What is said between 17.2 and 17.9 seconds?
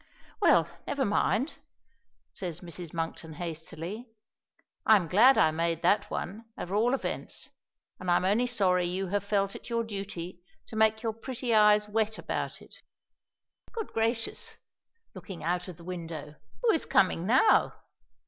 now?